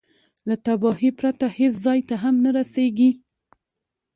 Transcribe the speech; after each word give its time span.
له 0.47 0.55
تباهي 0.65 1.09
پرته 1.19 1.45
هېڅ 1.57 1.73
ځای 1.85 1.99
ته 2.09 2.15
هم 2.23 2.35
نه 2.45 2.51
رسېږي. 2.57 3.11